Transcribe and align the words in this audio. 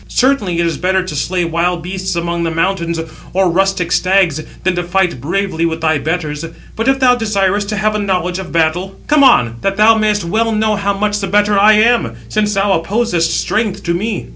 Certainly 0.07 0.57
it 0.59 0.65
is 0.65 0.77
better 0.79 1.03
to 1.05 1.15
slay 1.15 1.45
wild 1.45 1.83
beasts 1.83 2.15
among 2.15 2.41
the 2.41 2.49
mountains, 2.49 2.99
or 3.33 3.51
rustic 3.51 3.91
stags, 3.91 4.41
than 4.63 4.73
to 4.75 4.81
fight 4.81 5.21
bravely 5.21 5.63
with 5.63 5.81
thy 5.81 5.99
betters. 5.99 6.43
But 6.75 6.87
if 6.87 6.97
thou 6.99 7.13
desirest 7.13 7.69
to 7.69 7.75
have 7.75 7.93
a 7.93 7.99
knowledge 7.99 8.39
of 8.39 8.51
battle, 8.51 8.95
come 9.05 9.23
on, 9.23 9.57
that 9.61 9.77
thou 9.77 9.93
mayest 9.99 10.23
well 10.25 10.53
know 10.53 10.75
how 10.75 10.93
much 10.97 11.19
the 11.19 11.27
better 11.27 11.55
I 11.59 11.73
am; 11.73 12.15
since 12.29 12.55
thou 12.55 12.71
opposest 12.71 13.39
strength 13.39 13.83
to 13.83 13.93
me." 13.93 14.29